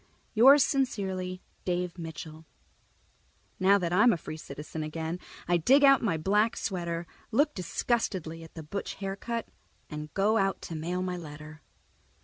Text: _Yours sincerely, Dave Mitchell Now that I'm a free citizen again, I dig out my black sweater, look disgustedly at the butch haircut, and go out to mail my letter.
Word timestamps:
_Yours 0.33 0.63
sincerely, 0.63 1.43
Dave 1.63 1.99
Mitchell 1.99 2.47
Now 3.59 3.77
that 3.77 3.93
I'm 3.93 4.11
a 4.11 4.17
free 4.17 4.35
citizen 4.35 4.81
again, 4.81 5.19
I 5.47 5.57
dig 5.57 5.83
out 5.83 6.01
my 6.01 6.17
black 6.17 6.57
sweater, 6.57 7.05
look 7.29 7.53
disgustedly 7.53 8.41
at 8.43 8.55
the 8.55 8.63
butch 8.63 8.95
haircut, 8.95 9.49
and 9.91 10.11
go 10.15 10.37
out 10.37 10.59
to 10.63 10.75
mail 10.75 11.03
my 11.03 11.17
letter. 11.17 11.61